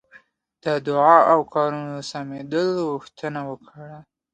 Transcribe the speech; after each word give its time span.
د 0.63 0.65
دعا 0.87 1.17
او 1.33 1.39
کارونو 1.53 1.97
سمېدلو 2.11 2.75
غوښتنه 2.91 3.39
وکړه. 3.49 3.93